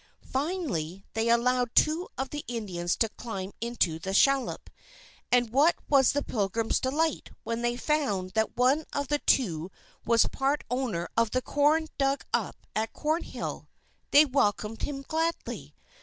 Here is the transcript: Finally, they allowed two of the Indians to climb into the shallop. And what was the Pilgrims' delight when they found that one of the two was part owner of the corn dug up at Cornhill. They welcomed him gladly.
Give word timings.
Finally, 0.25 1.05
they 1.13 1.29
allowed 1.29 1.69
two 1.75 2.07
of 2.17 2.31
the 2.31 2.43
Indians 2.47 2.95
to 2.95 3.07
climb 3.07 3.51
into 3.61 3.99
the 3.99 4.15
shallop. 4.15 4.67
And 5.31 5.51
what 5.51 5.75
was 5.87 6.11
the 6.13 6.23
Pilgrims' 6.23 6.79
delight 6.79 7.29
when 7.43 7.61
they 7.61 7.77
found 7.77 8.31
that 8.31 8.57
one 8.57 8.85
of 8.93 9.09
the 9.09 9.19
two 9.19 9.69
was 10.03 10.25
part 10.29 10.63
owner 10.71 11.07
of 11.15 11.29
the 11.29 11.41
corn 11.43 11.87
dug 11.99 12.25
up 12.33 12.65
at 12.75 12.93
Cornhill. 12.93 13.69
They 14.09 14.25
welcomed 14.25 14.81
him 14.81 15.03
gladly. 15.07 15.75